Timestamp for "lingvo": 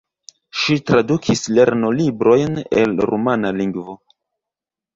3.61-3.99